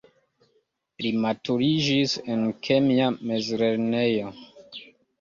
[1.05, 4.37] Li maturiĝis en kemia mezlernejo.